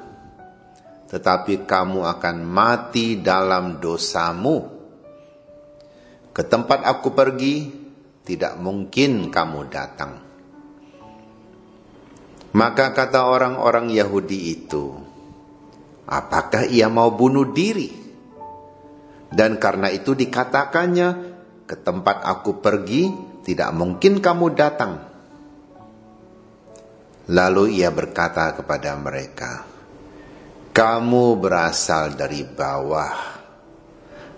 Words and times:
tetapi 1.09 1.69
kamu 1.69 2.01
akan 2.17 2.37
mati 2.41 3.21
dalam 3.21 3.77
dosamu. 3.77 4.73
Ke 6.33 6.41
tempat 6.41 6.81
aku 6.81 7.13
pergi, 7.13 7.69
tidak 8.25 8.57
mungkin 8.57 9.29
kamu 9.29 9.69
datang. 9.69 10.22
Maka 12.53 12.93
kata 12.93 13.25
orang-orang 13.25 13.89
Yahudi 13.89 14.53
itu, 14.53 14.93
apakah 16.05 16.69
ia 16.69 16.85
mau 16.85 17.09
bunuh 17.09 17.49
diri? 17.49 17.89
Dan 19.33 19.57
karena 19.57 19.89
itu 19.89 20.13
dikatakannya, 20.13 21.09
ke 21.65 21.75
tempat 21.81 22.21
aku 22.21 22.61
pergi, 22.61 23.09
tidak 23.41 23.73
mungkin 23.73 24.21
kamu 24.21 24.53
datang. 24.53 25.01
Lalu 27.33 27.81
ia 27.81 27.89
berkata 27.89 28.53
kepada 28.53 28.93
mereka, 29.01 29.65
kamu 30.69 31.41
berasal 31.41 32.13
dari 32.13 32.45
bawah, 32.45 33.17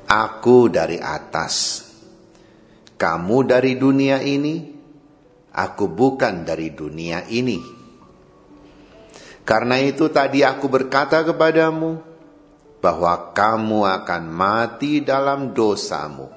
aku 0.07 0.71
dari 0.71 1.03
atas. 1.03 1.83
Kamu 2.95 3.43
dari 3.43 3.75
dunia 3.75 4.23
ini, 4.23 4.55
aku 5.51 5.91
bukan 5.91 6.47
dari 6.47 6.71
dunia 6.71 7.27
ini. 7.27 7.84
Karena 9.45 9.77
itu 9.77 10.09
tadi 10.09 10.41
aku 10.41 10.65
berkata 10.65 11.21
kepadamu 11.21 12.01
bahwa 12.81 13.33
kamu 13.33 13.85
akan 13.85 14.23
mati 14.25 15.05
dalam 15.05 15.53
dosamu. 15.53 16.33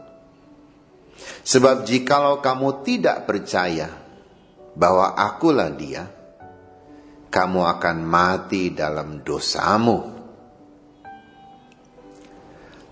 Sebab 1.44 1.88
jikalau 1.88 2.44
kamu 2.44 2.84
tidak 2.84 3.24
percaya 3.24 3.88
bahwa 4.76 5.16
akulah 5.16 5.72
dia, 5.72 6.04
kamu 7.32 7.60
akan 7.64 7.97
mati 8.04 8.76
dalam 8.76 9.24
dosamu. 9.24 10.16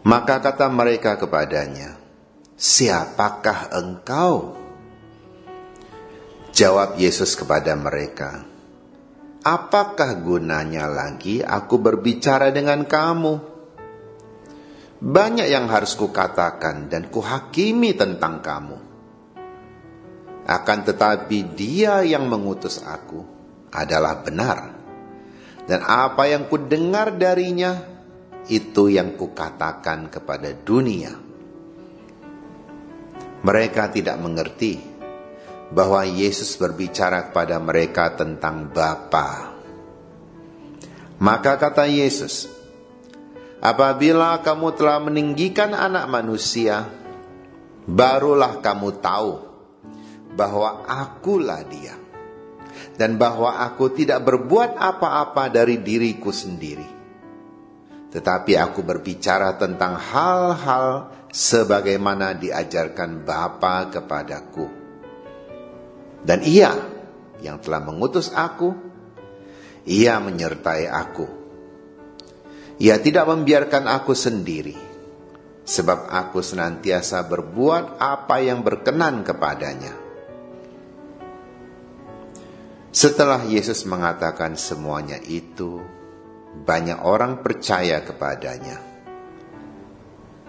Maka 0.06 0.38
kata 0.40 0.72
mereka 0.72 1.20
kepadanya, 1.20 1.98
siapakah 2.56 3.74
engkau? 3.74 4.56
Jawab 6.56 6.96
Yesus 6.96 7.36
kepada 7.36 7.76
mereka, 7.76 8.55
apakah 9.46 10.18
gunanya 10.18 10.90
lagi 10.90 11.38
aku 11.38 11.78
berbicara 11.78 12.50
dengan 12.50 12.82
kamu? 12.82 13.54
Banyak 14.96 15.46
yang 15.46 15.70
harus 15.70 15.94
kukatakan 15.94 16.90
dan 16.90 17.06
kuhakimi 17.06 17.94
tentang 17.94 18.42
kamu. 18.42 18.78
Akan 20.50 20.82
tetapi 20.82 21.54
dia 21.54 22.02
yang 22.02 22.26
mengutus 22.26 22.82
aku 22.82 23.22
adalah 23.70 24.18
benar. 24.18 24.74
Dan 25.66 25.82
apa 25.82 26.30
yang 26.30 26.46
kudengar 26.46 27.18
darinya, 27.18 27.74
itu 28.46 28.86
yang 28.86 29.18
kukatakan 29.18 30.06
kepada 30.06 30.54
dunia. 30.54 31.10
Mereka 33.42 33.90
tidak 33.90 34.16
mengerti 34.22 34.95
bahwa 35.70 36.06
Yesus 36.06 36.54
berbicara 36.54 37.30
kepada 37.30 37.58
mereka 37.58 38.14
tentang 38.14 38.70
Bapa. 38.70 39.56
Maka 41.18 41.56
kata 41.58 41.88
Yesus, 41.88 42.46
"Apabila 43.58 44.38
kamu 44.44 44.68
telah 44.76 45.00
meninggikan 45.02 45.72
anak 45.72 46.06
manusia, 46.06 46.86
barulah 47.88 48.60
kamu 48.60 49.00
tahu 49.00 49.32
bahwa 50.36 50.84
akulah 50.84 51.64
dia 51.64 51.96
dan 53.00 53.16
bahwa 53.16 53.56
aku 53.64 53.90
tidak 53.96 54.22
berbuat 54.22 54.76
apa-apa 54.76 55.48
dari 55.48 55.80
diriku 55.80 56.30
sendiri. 56.30 56.94
Tetapi 58.12 58.52
aku 58.54 58.80
berbicara 58.84 59.56
tentang 59.56 59.98
hal-hal 59.98 61.10
sebagaimana 61.32 62.38
diajarkan 62.38 63.24
Bapa 63.24 63.88
kepadaku." 63.90 64.85
Dan 66.26 66.42
ia 66.42 66.74
yang 67.38 67.62
telah 67.62 67.86
mengutus 67.86 68.34
aku, 68.34 68.74
ia 69.86 70.18
menyertai 70.18 70.90
aku. 70.90 71.26
Ia 72.82 72.98
tidak 72.98 73.30
membiarkan 73.30 73.86
aku 73.86 74.12
sendiri, 74.12 74.74
sebab 75.62 76.10
aku 76.10 76.42
senantiasa 76.42 77.22
berbuat 77.30 78.02
apa 78.02 78.42
yang 78.42 78.66
berkenan 78.66 79.22
kepadanya. 79.22 79.94
Setelah 82.90 83.46
Yesus 83.46 83.86
mengatakan 83.86 84.58
semuanya 84.58 85.22
itu, 85.22 85.78
banyak 86.56 87.06
orang 87.06 87.44
percaya 87.44 88.02
kepadanya. 88.02 88.82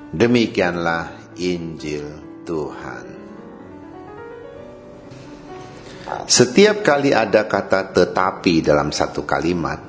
Demikianlah 0.10 1.36
Injil 1.38 2.08
Tuhan. 2.48 3.17
Setiap 6.08 6.88
kali 6.88 7.12
ada 7.12 7.44
kata 7.44 7.92
tetapi 7.92 8.64
dalam 8.64 8.96
satu 8.96 9.28
kalimat, 9.28 9.80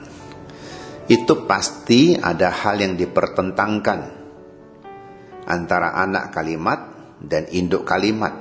itu 1.07 1.47
pasti 1.47 2.19
ada 2.19 2.51
hal 2.51 2.83
yang 2.83 2.95
dipertentangkan 2.99 4.01
antara 5.47 5.95
anak 5.95 6.35
kalimat 6.35 6.81
dan 7.23 7.47
induk 7.55 7.87
kalimat. 7.87 8.35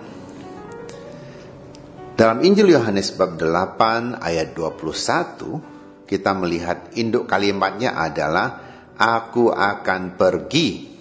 Dalam 2.17 2.41
Injil 2.41 2.73
Yohanes 2.73 3.13
bab 3.13 3.37
8 3.37 4.17
ayat 4.25 4.57
21, 4.57 6.09
kita 6.09 6.33
melihat 6.33 6.89
induk 6.97 7.29
kalimatnya 7.29 7.93
adalah 7.93 8.57
aku 8.97 9.53
akan 9.53 10.17
pergi. 10.17 10.97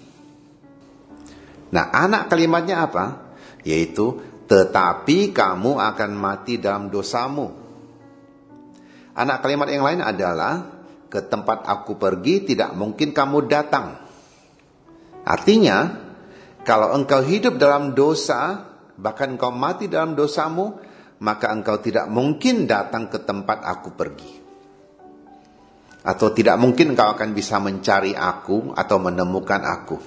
Nah, 1.73 1.89
anak 1.89 2.29
kalimatnya 2.29 2.85
apa? 2.85 3.05
Yaitu 3.65 4.36
tetapi 4.47 5.35
kamu 5.35 5.83
akan 5.83 6.11
mati 6.15 6.63
dalam 6.63 6.87
dosamu. 6.87 7.51
Anak 9.17 9.43
kalimat 9.43 9.67
yang 9.67 9.83
lain 9.83 10.01
adalah, 10.05 10.77
ke 11.11 11.23
tempat 11.27 11.67
aku 11.67 11.99
pergi 11.99 12.55
tidak 12.55 12.75
mungkin 12.79 13.11
kamu 13.11 13.47
datang. 13.51 13.97
Artinya, 15.27 15.79
kalau 16.63 16.95
engkau 16.95 17.23
hidup 17.23 17.59
dalam 17.59 17.95
dosa, 17.95 18.63
bahkan 18.95 19.35
engkau 19.35 19.51
mati 19.51 19.91
dalam 19.91 20.15
dosamu, 20.15 20.79
maka 21.23 21.51
engkau 21.51 21.81
tidak 21.81 22.07
mungkin 22.07 22.69
datang 22.69 23.09
ke 23.11 23.23
tempat 23.25 23.65
aku 23.65 23.89
pergi. 23.97 24.33
Atau 26.07 26.31
tidak 26.31 26.55
mungkin 26.63 26.95
engkau 26.95 27.11
akan 27.19 27.35
bisa 27.35 27.59
mencari 27.59 28.15
aku 28.15 28.77
atau 28.79 28.97
menemukan 29.03 29.63
aku. 29.65 29.99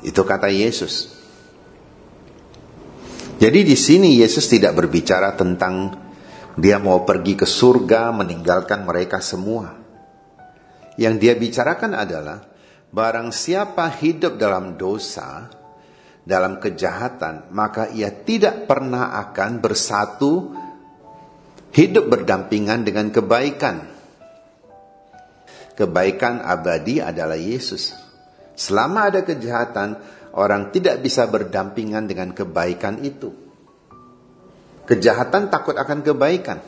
Itu 0.00 0.24
kata 0.24 0.48
Yesus. 0.48 1.23
Jadi 3.44 3.60
di 3.60 3.76
sini 3.76 4.16
Yesus 4.16 4.48
tidak 4.48 4.72
berbicara 4.72 5.36
tentang 5.36 5.92
Dia 6.56 6.80
mau 6.80 7.04
pergi 7.04 7.36
ke 7.36 7.44
surga 7.44 8.08
meninggalkan 8.08 8.88
mereka 8.88 9.20
semua. 9.20 9.68
Yang 10.96 11.14
dia 11.20 11.34
bicarakan 11.36 11.92
adalah 11.92 12.40
barang 12.94 13.34
siapa 13.34 13.90
hidup 14.00 14.38
dalam 14.38 14.78
dosa, 14.78 15.50
dalam 16.22 16.62
kejahatan, 16.62 17.50
maka 17.52 17.90
ia 17.90 18.08
tidak 18.14 18.70
pernah 18.70 19.12
akan 19.28 19.58
bersatu 19.58 20.54
hidup 21.74 22.06
berdampingan 22.06 22.86
dengan 22.86 23.10
kebaikan. 23.10 23.76
Kebaikan 25.74 26.38
abadi 26.38 27.02
adalah 27.02 27.36
Yesus. 27.36 27.92
Selama 28.54 29.10
ada 29.10 29.26
kejahatan, 29.26 29.98
orang 30.34 30.74
tidak 30.74 30.98
bisa 30.98 31.30
berdampingan 31.30 32.10
dengan 32.10 32.34
kebaikan 32.34 33.02
itu. 33.06 33.30
Kejahatan 34.84 35.48
takut 35.48 35.78
akan 35.78 36.04
kebaikan. 36.04 36.58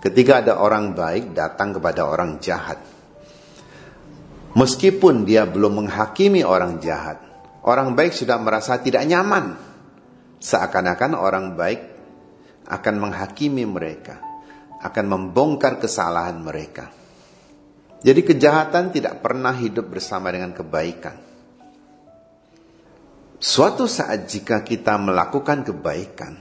Ketika 0.00 0.44
ada 0.44 0.60
orang 0.60 0.92
baik 0.92 1.32
datang 1.32 1.76
kepada 1.76 2.04
orang 2.04 2.36
jahat. 2.42 2.76
Meskipun 4.54 5.24
dia 5.26 5.48
belum 5.48 5.84
menghakimi 5.84 6.46
orang 6.46 6.78
jahat, 6.78 7.18
orang 7.66 7.96
baik 7.96 8.12
sudah 8.12 8.38
merasa 8.38 8.78
tidak 8.78 9.02
nyaman. 9.08 9.56
Seakan-akan 10.38 11.16
orang 11.16 11.56
baik 11.56 11.80
akan 12.68 12.94
menghakimi 13.00 13.64
mereka, 13.64 14.20
akan 14.84 15.04
membongkar 15.08 15.80
kesalahan 15.80 16.36
mereka. 16.38 16.92
Jadi 18.04 18.20
kejahatan 18.20 18.92
tidak 18.92 19.24
pernah 19.24 19.56
hidup 19.56 19.88
bersama 19.88 20.28
dengan 20.28 20.52
kebaikan. 20.52 21.33
Suatu 23.44 23.84
saat 23.84 24.24
jika 24.24 24.64
kita 24.64 24.96
melakukan 24.96 25.68
kebaikan, 25.68 26.32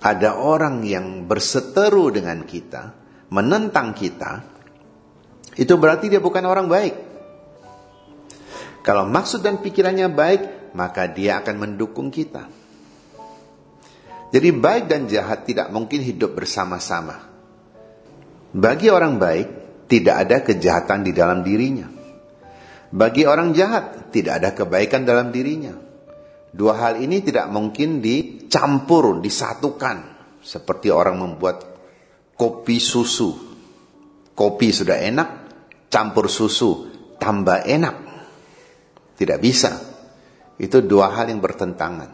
ada 0.00 0.40
orang 0.40 0.80
yang 0.80 1.28
berseteru 1.28 2.08
dengan 2.08 2.48
kita, 2.48 2.96
menentang 3.28 3.92
kita, 3.92 4.40
itu 5.60 5.74
berarti 5.76 6.08
dia 6.08 6.24
bukan 6.24 6.48
orang 6.48 6.64
baik. 6.64 6.94
Kalau 8.80 9.04
maksud 9.04 9.44
dan 9.44 9.60
pikirannya 9.60 10.08
baik, 10.08 10.72
maka 10.72 11.12
dia 11.12 11.44
akan 11.44 11.56
mendukung 11.60 12.08
kita. 12.08 12.48
Jadi 14.32 14.48
baik 14.48 14.88
dan 14.88 15.12
jahat 15.12 15.44
tidak 15.44 15.68
mungkin 15.68 16.00
hidup 16.00 16.32
bersama-sama. 16.32 17.20
Bagi 18.56 18.88
orang 18.88 19.20
baik, 19.20 19.48
tidak 19.92 20.24
ada 20.24 20.40
kejahatan 20.40 21.04
di 21.04 21.12
dalam 21.12 21.44
dirinya. 21.44 21.84
Bagi 22.88 23.28
orang 23.28 23.52
jahat, 23.52 24.08
tidak 24.08 24.40
ada 24.40 24.56
kebaikan 24.56 25.04
dalam 25.04 25.28
dirinya. 25.28 25.87
Dua 26.48 26.74
hal 26.80 27.00
ini 27.02 27.20
tidak 27.20 27.48
mungkin 27.52 28.00
dicampur, 28.00 29.20
disatukan. 29.20 30.16
Seperti 30.40 30.88
orang 30.88 31.20
membuat 31.20 31.66
kopi 32.38 32.80
susu. 32.80 33.36
Kopi 34.32 34.68
sudah 34.70 35.02
enak, 35.02 35.28
campur 35.90 36.30
susu, 36.30 36.88
tambah 37.18 37.66
enak. 37.66 37.96
Tidak 39.18 39.38
bisa. 39.42 39.72
Itu 40.56 40.80
dua 40.80 41.10
hal 41.12 41.28
yang 41.28 41.42
bertentangan. 41.42 42.10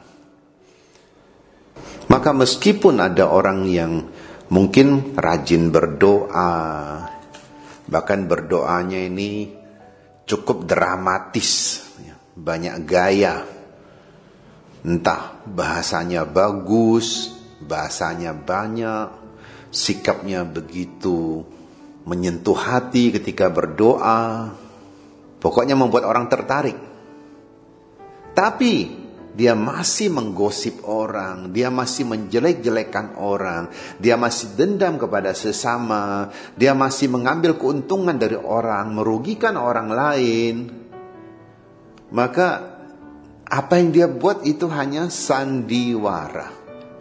Maka 2.09 2.31
meskipun 2.33 3.01
ada 3.01 3.29
orang 3.29 3.69
yang 3.69 4.09
mungkin 4.49 5.17
rajin 5.17 5.69
berdoa, 5.69 6.53
Bahkan 7.85 8.21
berdoanya 8.25 8.97
ini 8.97 9.53
cukup 10.25 10.65
dramatis, 10.65 11.85
ya. 12.01 12.17
banyak 12.17 12.75
gaya. 12.89 13.45
Entah 14.85 15.41
bahasanya 15.49 16.29
bagus, 16.29 17.33
bahasanya 17.65 18.37
banyak, 18.37 19.09
sikapnya 19.73 20.45
begitu 20.45 21.49
menyentuh 22.05 22.57
hati 22.57 23.11
ketika 23.17 23.49
berdoa. 23.49 24.53
Pokoknya 25.41 25.77
membuat 25.77 26.05
orang 26.09 26.29
tertarik. 26.29 26.77
Tapi 28.33 29.05
dia 29.35 29.53
masih 29.59 30.15
menggosip 30.15 30.87
orang, 30.87 31.51
dia 31.51 31.69
masih 31.69 32.07
menjelek-jelekan 32.07 33.19
orang, 33.19 33.69
dia 33.99 34.15
masih 34.15 34.55
dendam 34.55 34.95
kepada 34.95 35.35
sesama, 35.35 36.31
dia 36.55 36.73
masih 36.73 37.11
mengambil 37.11 37.59
keuntungan 37.59 38.15
dari 38.15 38.39
orang, 38.39 38.95
merugikan 38.95 39.59
orang 39.59 39.89
lain. 39.91 40.55
Maka 42.15 42.49
apa 43.55 43.79
yang 43.79 43.95
dia 43.95 44.11
buat 44.11 44.43
itu 44.43 44.67
hanya 44.67 45.07
sandiwara, 45.07 46.51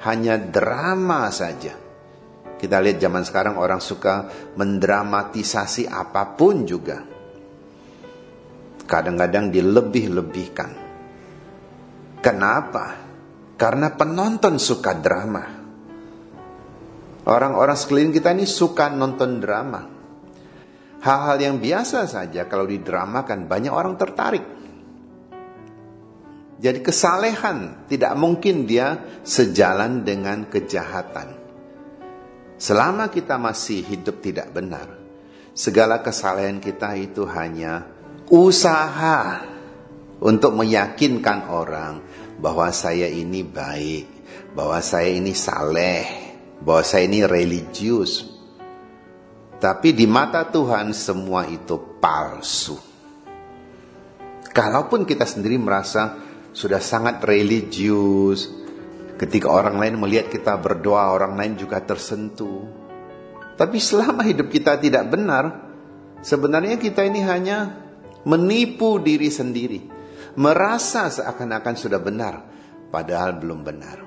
hanya 0.05 0.37
drama 0.37 1.33
saja. 1.33 1.73
Kita 2.61 2.77
lihat 2.77 3.01
zaman 3.01 3.25
sekarang 3.25 3.57
orang 3.57 3.81
suka 3.81 4.29
mendramatisasi 4.53 5.89
apa 5.89 6.37
pun 6.37 6.61
juga. 6.61 7.01
Kadang-kadang 8.85 9.49
dilebih-lebihkan. 9.49 10.71
Kenapa? 12.21 13.01
Karena 13.57 13.89
penonton 13.89 14.61
suka 14.61 14.93
drama. 14.93 15.43
Orang-orang 17.23 17.75
sekeliling 17.75 18.13
kita 18.13 18.29
ini 18.31 18.45
suka 18.45 18.93
nonton 18.93 19.41
drama. 19.41 19.81
Hal-hal 21.03 21.37
yang 21.41 21.57
biasa 21.57 22.05
saja 22.07 22.45
kalau 22.45 22.69
didramakan 22.69 23.49
banyak 23.49 23.73
orang 23.73 23.97
tertarik. 23.97 24.45
Jadi 26.61 26.79
kesalehan 26.85 27.89
tidak 27.89 28.13
mungkin 28.17 28.69
dia 28.69 29.19
sejalan 29.25 30.05
dengan 30.05 30.45
kejahatan. 30.47 31.35
Selama 32.61 33.09
kita 33.09 33.35
masih 33.35 33.83
hidup 33.83 34.23
tidak 34.23 34.53
benar, 34.53 34.87
segala 35.51 35.99
kesalehan 35.99 36.63
kita 36.63 36.95
itu 36.95 37.27
hanya 37.27 37.83
usaha 38.31 39.43
untuk 40.23 40.55
meyakinkan 40.55 41.51
orang 41.51 41.99
bahwa 42.39 42.71
saya 42.71 43.11
ini 43.11 43.43
baik, 43.43 44.07
bahwa 44.55 44.79
saya 44.79 45.11
ini 45.11 45.35
saleh, 45.35 46.05
bahwa 46.63 46.83
saya 46.85 47.03
ini 47.09 47.27
religius. 47.27 48.31
Tapi 49.59 49.91
di 49.91 50.07
mata 50.07 50.47
Tuhan 50.47 50.95
semua 50.95 51.47
itu 51.47 51.99
palsu. 51.99 52.75
Kalaupun 54.53 55.03
kita 55.03 55.27
sendiri 55.27 55.59
merasa 55.59 56.32
sudah 56.53 56.79
sangat 56.79 57.19
religius, 57.25 58.47
ketika 59.17 59.49
orang 59.49 59.81
lain 59.81 59.99
melihat 59.99 60.29
kita 60.29 60.55
berdoa, 60.61 61.11
orang 61.11 61.35
lain 61.35 61.53
juga 61.57 61.81
tersentuh. 61.81 62.63
Tapi 63.53 63.77
selama 63.77 64.23
hidup 64.25 64.49
kita 64.49 64.77
tidak 64.77 65.09
benar, 65.09 65.73
sebenarnya 66.21 66.77
kita 66.77 67.05
ini 67.05 67.21
hanya 67.25 67.73
menipu 68.23 68.97
diri 69.01 69.27
sendiri 69.29 69.93
merasa 70.33 71.09
seakan-akan 71.13 71.75
sudah 71.77 72.01
benar, 72.01 72.41
padahal 72.89 73.37
belum 73.37 73.59
benar. 73.61 73.97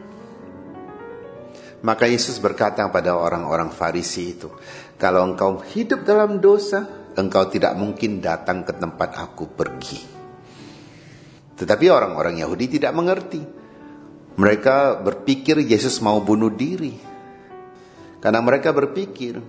Maka 1.87 2.09
Yesus 2.09 2.42
berkata 2.42 2.88
pada 2.90 3.14
orang-orang 3.14 3.70
Farisi 3.70 4.35
itu, 4.35 4.50
kalau 4.99 5.23
engkau 5.23 5.62
hidup 5.62 6.02
dalam 6.02 6.42
dosa, 6.42 7.12
engkau 7.14 7.47
tidak 7.47 7.78
mungkin 7.78 8.18
datang 8.18 8.66
ke 8.66 8.75
tempat 8.75 9.14
aku 9.23 9.54
pergi. 9.54 10.25
Tetapi 11.56 11.88
orang-orang 11.88 12.36
Yahudi 12.44 12.76
tidak 12.76 12.92
mengerti. 12.92 13.40
Mereka 14.36 15.00
berpikir 15.00 15.64
Yesus 15.64 16.04
mau 16.04 16.20
bunuh 16.20 16.52
diri. 16.52 16.92
Karena 18.20 18.44
mereka 18.44 18.76
berpikir 18.76 19.40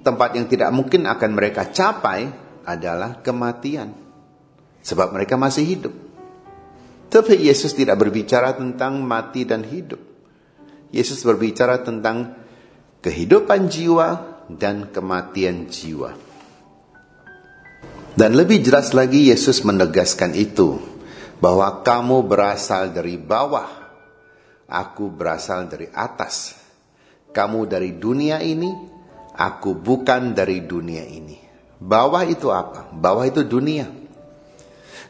tempat 0.00 0.32
yang 0.32 0.48
tidak 0.48 0.72
mungkin 0.72 1.04
akan 1.04 1.30
mereka 1.36 1.68
capai 1.68 2.24
adalah 2.64 3.20
kematian. 3.20 3.92
Sebab 4.80 5.12
mereka 5.12 5.36
masih 5.36 5.68
hidup. 5.68 5.94
Tapi 7.12 7.36
Yesus 7.44 7.76
tidak 7.76 8.00
berbicara 8.00 8.56
tentang 8.56 9.04
mati 9.04 9.44
dan 9.44 9.64
hidup. 9.64 10.00
Yesus 10.88 11.20
berbicara 11.20 11.84
tentang 11.84 12.32
kehidupan 13.04 13.68
jiwa 13.68 14.08
dan 14.48 14.88
kematian 14.88 15.68
jiwa. 15.68 16.16
Dan 18.16 18.34
lebih 18.34 18.64
jelas 18.64 18.96
lagi 18.96 19.28
Yesus 19.28 19.62
menegaskan 19.62 20.32
itu 20.32 20.87
bahwa 21.38 21.82
kamu 21.86 22.26
berasal 22.26 22.90
dari 22.90 23.18
bawah, 23.18 23.66
aku 24.66 25.10
berasal 25.10 25.70
dari 25.70 25.86
atas. 25.90 26.58
Kamu 27.30 27.68
dari 27.70 27.94
dunia 27.94 28.42
ini, 28.42 28.70
aku 29.38 29.78
bukan 29.78 30.34
dari 30.34 30.66
dunia 30.66 31.06
ini. 31.06 31.38
Bawah 31.78 32.26
itu 32.26 32.50
apa? 32.50 32.90
Bawah 32.90 33.22
itu 33.22 33.46
dunia. 33.46 33.86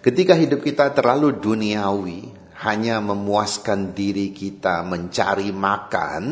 Ketika 0.05 0.37
hidup 0.37 0.61
kita 0.61 0.93
terlalu 0.93 1.41
duniawi, 1.41 2.29
hanya 2.61 3.01
memuaskan 3.01 3.97
diri 3.97 4.35
kita 4.35 4.85
mencari 4.85 5.49
makan, 5.55 6.23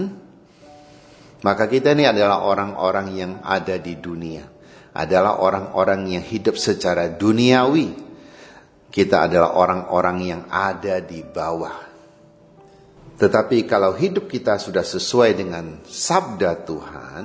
maka 1.40 1.64
kita 1.70 1.94
ini 1.94 2.04
adalah 2.04 2.42
orang-orang 2.44 3.08
yang 3.14 3.32
ada 3.40 3.78
di 3.80 3.96
dunia. 3.96 4.44
Adalah 4.96 5.40
orang-orang 5.40 6.18
yang 6.18 6.24
hidup 6.24 6.56
secara 6.56 7.12
duniawi. 7.12 8.05
Kita 8.96 9.28
adalah 9.28 9.60
orang-orang 9.60 10.18
yang 10.24 10.42
ada 10.48 11.04
di 11.04 11.20
bawah. 11.20 11.84
Tetapi 13.20 13.68
kalau 13.68 13.92
hidup 13.92 14.24
kita 14.24 14.56
sudah 14.56 14.80
sesuai 14.80 15.36
dengan 15.36 15.84
sabda 15.84 16.64
Tuhan, 16.64 17.22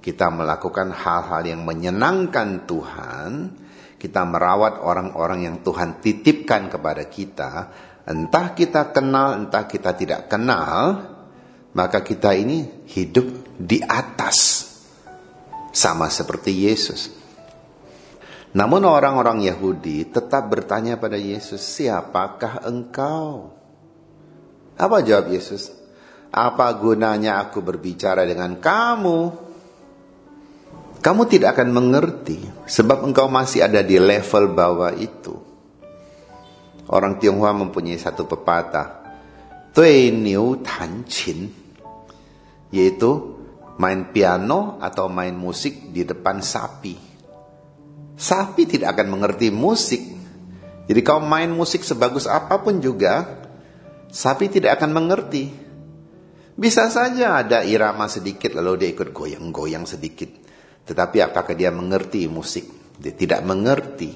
kita 0.00 0.32
melakukan 0.32 0.88
hal-hal 0.88 1.44
yang 1.44 1.68
menyenangkan 1.68 2.64
Tuhan, 2.64 3.30
kita 4.00 4.24
merawat 4.24 4.80
orang-orang 4.80 5.52
yang 5.52 5.56
Tuhan 5.60 6.00
titipkan 6.00 6.72
kepada 6.72 7.04
kita, 7.04 7.50
entah 8.08 8.56
kita 8.56 8.88
kenal, 8.96 9.36
entah 9.36 9.68
kita 9.68 9.92
tidak 9.92 10.32
kenal, 10.32 10.96
maka 11.76 12.00
kita 12.00 12.32
ini 12.32 12.88
hidup 12.88 13.52
di 13.60 13.84
atas, 13.84 14.64
sama 15.76 16.08
seperti 16.08 16.56
Yesus. 16.72 17.21
Namun 18.52 18.84
orang-orang 18.84 19.48
Yahudi 19.48 20.04
tetap 20.12 20.52
bertanya 20.52 21.00
pada 21.00 21.16
Yesus, 21.16 21.64
siapakah 21.64 22.60
engkau? 22.68 23.48
Apa 24.76 25.00
jawab 25.00 25.32
Yesus? 25.32 25.72
Apa 26.28 26.68
gunanya 26.76 27.40
aku 27.40 27.64
berbicara 27.64 28.28
dengan 28.28 28.60
kamu? 28.60 29.20
Kamu 31.00 31.22
tidak 31.26 31.58
akan 31.58 31.68
mengerti 31.72 32.40
sebab 32.68 33.08
engkau 33.08 33.26
masih 33.26 33.64
ada 33.64 33.80
di 33.80 33.96
level 33.96 34.52
bawah 34.52 34.92
itu. 34.96 35.34
Orang 36.92 37.16
Tionghoa 37.16 37.56
mempunyai 37.56 37.96
satu 37.96 38.28
pepatah, 38.28 39.00
Tui 39.72 40.12
Niu 40.12 40.60
Tan 40.60 41.08
Qin, 41.08 41.48
yaitu 42.68 43.10
main 43.80 44.12
piano 44.12 44.76
atau 44.78 45.08
main 45.08 45.32
musik 45.32 45.88
di 45.88 46.04
depan 46.04 46.44
sapi. 46.44 47.11
Sapi 48.22 48.70
tidak 48.70 48.94
akan 48.94 49.18
mengerti 49.18 49.50
musik. 49.50 49.98
Jadi 50.86 51.00
kau 51.02 51.18
main 51.18 51.50
musik 51.50 51.82
sebagus 51.82 52.30
apa 52.30 52.62
pun 52.62 52.78
juga, 52.78 53.42
sapi 54.14 54.46
tidak 54.46 54.78
akan 54.78 54.94
mengerti. 54.94 55.50
Bisa 56.54 56.86
saja 56.86 57.42
ada 57.42 57.66
irama 57.66 58.06
sedikit 58.06 58.54
lalu 58.54 58.86
dia 58.86 58.94
ikut 58.94 59.10
goyang-goyang 59.10 59.90
sedikit. 59.90 60.30
Tetapi 60.86 61.18
apakah 61.18 61.58
dia 61.58 61.74
mengerti 61.74 62.30
musik? 62.30 62.94
Dia 62.94 63.10
tidak 63.10 63.42
mengerti. 63.42 64.14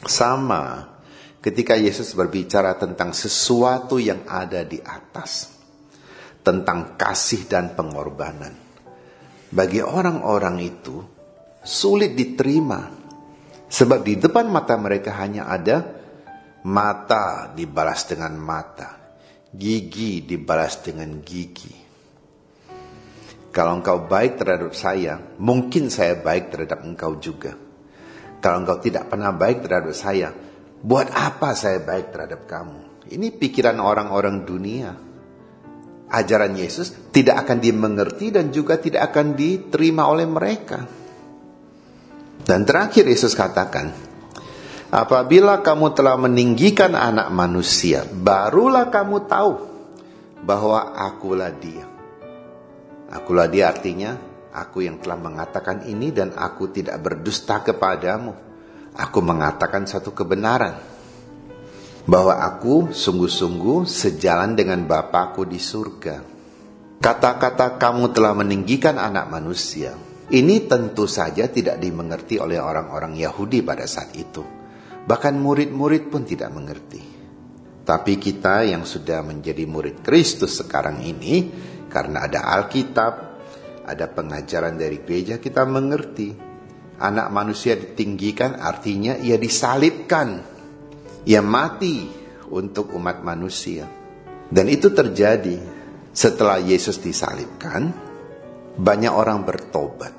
Sama 0.00 0.96
ketika 1.44 1.76
Yesus 1.76 2.16
berbicara 2.16 2.80
tentang 2.80 3.12
sesuatu 3.12 4.00
yang 4.00 4.24
ada 4.24 4.64
di 4.64 4.80
atas. 4.80 5.52
Tentang 6.40 6.96
kasih 6.96 7.44
dan 7.44 7.76
pengorbanan. 7.76 8.56
Bagi 9.52 9.84
orang-orang 9.84 10.56
itu 10.64 11.15
sulit 11.62 12.12
diterima. 12.18 12.92
Sebab 13.66 14.00
di 14.06 14.14
depan 14.16 14.46
mata 14.48 14.78
mereka 14.78 15.16
hanya 15.18 15.50
ada 15.50 15.96
Mata 16.66 17.54
dibalas 17.54 18.10
dengan 18.10 18.34
mata, 18.34 19.14
gigi 19.54 20.26
dibalas 20.26 20.82
dengan 20.82 21.22
gigi. 21.22 21.70
Kalau 23.54 23.78
engkau 23.78 24.02
baik 24.10 24.34
terhadap 24.34 24.74
saya, 24.74 25.14
mungkin 25.38 25.94
saya 25.94 26.18
baik 26.18 26.50
terhadap 26.50 26.82
engkau 26.82 27.22
juga. 27.22 27.54
Kalau 28.42 28.66
engkau 28.66 28.82
tidak 28.82 29.06
pernah 29.06 29.30
baik 29.30 29.62
terhadap 29.62 29.94
saya, 29.94 30.34
buat 30.82 31.06
apa 31.14 31.54
saya 31.54 31.78
baik 31.86 32.10
terhadap 32.10 32.50
kamu? 32.50 33.14
Ini 33.14 33.38
pikiran 33.38 33.78
orang-orang 33.78 34.42
dunia. 34.42 34.90
Ajaran 36.10 36.58
Yesus 36.58 37.14
tidak 37.14 37.46
akan 37.46 37.62
dimengerti 37.62 38.34
dan 38.34 38.50
juga 38.50 38.82
tidak 38.82 39.14
akan 39.14 39.38
diterima 39.38 40.10
oleh 40.10 40.26
mereka. 40.26 40.82
Dan 42.44 42.68
terakhir 42.68 43.08
Yesus 43.08 43.32
katakan, 43.32 44.06
Apabila 44.86 45.66
kamu 45.66 45.98
telah 45.98 46.14
meninggikan 46.14 46.94
anak 46.94 47.34
manusia, 47.34 48.06
barulah 48.06 48.86
kamu 48.86 49.26
tahu 49.26 49.52
bahwa 50.46 50.94
akulah 50.94 51.50
dia. 51.50 51.82
Akulah 53.10 53.50
dia 53.50 53.66
artinya, 53.66 54.14
aku 54.54 54.86
yang 54.86 55.02
telah 55.02 55.18
mengatakan 55.18 55.82
ini 55.90 56.14
dan 56.14 56.38
aku 56.38 56.70
tidak 56.70 57.02
berdusta 57.02 57.66
kepadamu. 57.66 58.30
Aku 58.94 59.18
mengatakan 59.26 59.90
satu 59.90 60.14
kebenaran. 60.14 60.78
Bahwa 62.06 62.38
aku 62.38 62.94
sungguh-sungguh 62.94 63.82
sejalan 63.90 64.54
dengan 64.54 64.86
Bapakku 64.86 65.42
di 65.42 65.58
surga. 65.58 66.22
Kata-kata 67.02 67.74
kamu 67.74 68.14
telah 68.14 68.38
meninggikan 68.38 69.02
anak 69.02 69.26
manusia. 69.26 69.98
Ini 70.26 70.66
tentu 70.66 71.06
saja 71.06 71.46
tidak 71.46 71.78
dimengerti 71.78 72.42
oleh 72.42 72.58
orang-orang 72.58 73.14
Yahudi 73.14 73.62
pada 73.62 73.86
saat 73.86 74.10
itu 74.18 74.56
Bahkan 75.06 75.38
murid-murid 75.38 76.10
pun 76.10 76.26
tidak 76.26 76.50
mengerti. 76.50 76.98
Tapi 77.86 78.18
kita 78.18 78.66
yang 78.66 78.82
sudah 78.82 79.22
menjadi 79.22 79.62
murid 79.62 80.02
Kristus 80.02 80.58
sekarang 80.58 81.06
ini, 81.06 81.46
karena 81.86 82.26
ada 82.26 82.42
Alkitab, 82.58 83.14
ada 83.86 84.06
pengajaran 84.10 84.74
dari 84.74 85.06
gereja, 85.06 85.38
kita 85.38 85.62
mengerti. 85.62 86.34
Anak 86.96 87.30
manusia 87.30 87.78
ditinggikan 87.78 88.58
artinya 88.58 89.14
ia 89.14 89.38
disalibkan. 89.38 90.42
Ia 91.22 91.38
mati 91.38 92.10
untuk 92.50 92.90
umat 92.98 93.22
manusia. 93.22 93.86
Dan 94.50 94.66
itu 94.66 94.90
terjadi 94.90 95.60
setelah 96.10 96.58
Yesus 96.58 96.98
disalibkan, 96.98 97.94
banyak 98.76 99.12
orang 99.12 99.42
bertobat. 99.42 100.12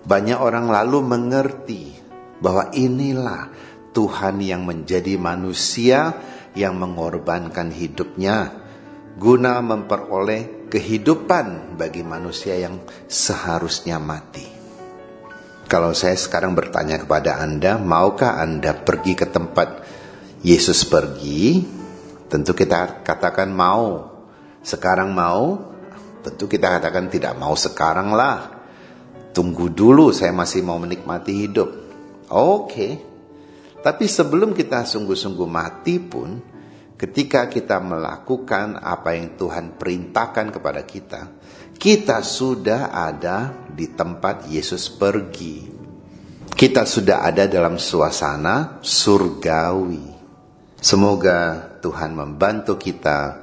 Banyak 0.00 0.38
orang 0.42 0.66
lalu 0.66 0.98
mengerti 1.06 1.94
bahwa 2.42 2.72
inilah 2.74 3.52
Tuhan 3.90 4.42
yang 4.42 4.66
menjadi 4.66 5.18
manusia 5.18 6.14
yang 6.54 6.78
mengorbankan 6.78 7.70
hidupnya 7.70 8.60
guna 9.20 9.60
memperoleh 9.60 10.70
kehidupan 10.72 11.76
bagi 11.76 12.00
manusia 12.00 12.56
yang 12.56 12.80
seharusnya 13.10 14.00
mati. 14.00 14.46
Kalau 15.70 15.94
saya 15.94 16.18
sekarang 16.18 16.56
bertanya 16.58 16.98
kepada 16.98 17.38
Anda, 17.38 17.78
maukah 17.78 18.42
Anda 18.42 18.74
pergi 18.74 19.14
ke 19.14 19.26
tempat 19.30 19.86
Yesus 20.42 20.82
pergi? 20.82 21.62
Tentu 22.26 22.56
kita 22.56 23.06
katakan 23.06 23.54
mau. 23.54 24.10
Sekarang 24.66 25.14
mau? 25.14 25.69
Tentu 26.20 26.44
kita 26.44 26.76
katakan 26.76 27.08
tidak 27.08 27.36
mau 27.40 27.56
sekarang 27.56 28.12
lah. 28.12 28.60
Tunggu 29.32 29.72
dulu, 29.72 30.12
saya 30.12 30.34
masih 30.34 30.60
mau 30.60 30.76
menikmati 30.76 31.32
hidup. 31.46 31.70
Oke. 32.30 32.88
Tapi 33.80 34.04
sebelum 34.04 34.52
kita 34.52 34.84
sungguh-sungguh 34.84 35.48
mati 35.48 35.96
pun, 35.96 36.36
ketika 37.00 37.48
kita 37.48 37.80
melakukan 37.80 38.76
apa 38.76 39.16
yang 39.16 39.40
Tuhan 39.40 39.80
perintahkan 39.80 40.52
kepada 40.52 40.84
kita, 40.84 41.20
kita 41.80 42.20
sudah 42.20 42.92
ada 42.92 43.64
di 43.72 43.88
tempat 43.88 44.44
Yesus 44.52 44.92
pergi. 44.92 45.72
Kita 46.52 46.84
sudah 46.84 47.24
ada 47.24 47.48
dalam 47.48 47.80
suasana 47.80 48.84
surgawi. 48.84 50.12
Semoga 50.76 51.72
Tuhan 51.80 52.12
membantu 52.12 52.76
kita 52.76 53.39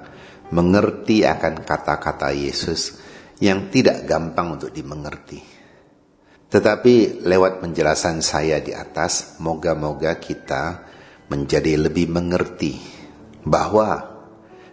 mengerti 0.52 1.28
akan 1.28 1.64
kata-kata 1.64 2.32
Yesus 2.32 2.96
yang 3.44 3.70
tidak 3.70 4.08
gampang 4.08 4.58
untuk 4.58 4.72
dimengerti. 4.74 5.40
Tetapi 6.48 7.28
lewat 7.28 7.60
penjelasan 7.60 8.24
saya 8.24 8.64
di 8.64 8.72
atas, 8.72 9.36
moga-moga 9.44 10.16
kita 10.16 10.88
menjadi 11.28 11.76
lebih 11.76 12.08
mengerti 12.08 12.80
bahwa 13.44 14.00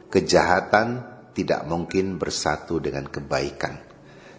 kejahatan 0.06 1.02
tidak 1.34 1.66
mungkin 1.66 2.14
bersatu 2.14 2.78
dengan 2.78 3.10
kebaikan. 3.10 3.74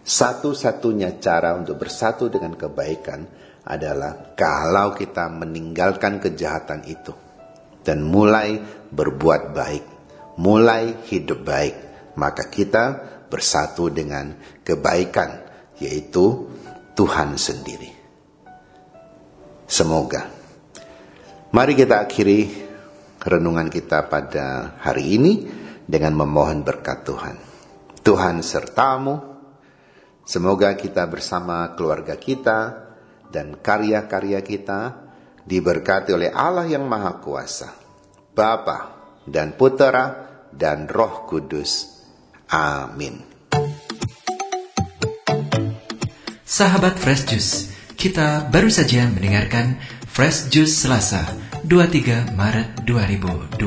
Satu-satunya 0.00 1.20
cara 1.20 1.52
untuk 1.52 1.76
bersatu 1.76 2.32
dengan 2.32 2.56
kebaikan 2.56 3.26
adalah 3.66 4.32
kalau 4.32 4.96
kita 4.96 5.28
meninggalkan 5.28 6.22
kejahatan 6.22 6.88
itu 6.88 7.12
dan 7.84 8.00
mulai 8.00 8.56
berbuat 8.88 9.52
baik, 9.52 9.84
mulai 10.36 11.04
hidup 11.08 11.44
baik, 11.44 11.76
maka 12.16 12.48
kita 12.48 12.84
bersatu 13.28 13.88
dengan 13.88 14.36
kebaikan, 14.62 15.44
yaitu 15.80 16.48
Tuhan 16.96 17.36
sendiri. 17.36 17.92
Semoga. 19.66 20.30
Mari 21.52 21.72
kita 21.74 22.06
akhiri 22.06 22.48
renungan 23.20 23.66
kita 23.66 24.06
pada 24.06 24.78
hari 24.78 25.18
ini 25.18 25.32
dengan 25.82 26.14
memohon 26.14 26.62
berkat 26.62 27.02
Tuhan. 27.02 27.36
Tuhan 28.06 28.44
sertamu. 28.44 29.34
Semoga 30.26 30.74
kita 30.74 31.06
bersama 31.06 31.74
keluarga 31.78 32.18
kita 32.18 32.58
dan 33.30 33.58
karya-karya 33.58 34.42
kita 34.42 35.06
diberkati 35.46 36.10
oleh 36.10 36.30
Allah 36.34 36.66
yang 36.66 36.82
Maha 36.86 37.22
Kuasa. 37.22 37.70
Bapa 38.34 38.78
dan 39.22 39.54
Putera 39.54 40.25
dan 40.56 40.88
Roh 40.88 41.28
Kudus. 41.28 42.00
Amin. 42.50 43.20
Sahabat 46.46 46.96
Fresh 46.96 47.28
Juice, 47.28 47.52
kita 48.00 48.48
baru 48.48 48.72
saja 48.72 49.04
mendengarkan 49.12 49.76
Fresh 50.08 50.48
Juice 50.48 50.88
Selasa 50.88 51.28
23 51.68 52.32
Maret 52.32 52.88
2021. 52.88 53.60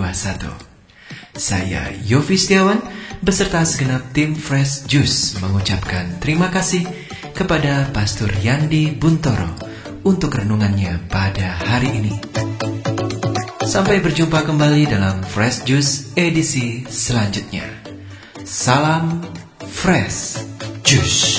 Saya 1.37 1.93
Yofi 2.03 2.35
Setiawan 2.35 2.81
beserta 3.21 3.61
segenap 3.61 4.09
tim 4.11 4.33
Fresh 4.33 4.89
Juice 4.89 5.37
mengucapkan 5.37 6.17
terima 6.17 6.49
kasih 6.49 6.83
kepada 7.37 7.87
Pastor 7.93 8.33
Yandi 8.41 8.95
Buntoro 8.97 9.68
untuk 10.03 10.35
renungannya 10.35 11.07
pada 11.07 11.59
hari 11.65 11.89
ini. 12.03 12.13
Sampai 13.63 14.01
berjumpa 14.01 14.43
kembali 14.43 14.89
dalam 14.89 15.21
Fresh 15.21 15.63
Juice 15.63 16.17
edisi 16.17 16.83
selanjutnya. 16.89 17.69
Salam 18.41 19.21
Fresh 19.61 20.41
Juice. 20.81 21.38